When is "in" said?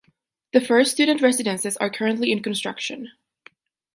2.31-2.41